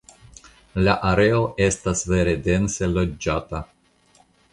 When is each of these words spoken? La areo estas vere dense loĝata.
La 0.85 0.93
areo 1.09 1.41
estas 1.65 2.01
vere 2.13 2.33
dense 2.47 2.89
loĝata. 2.95 3.61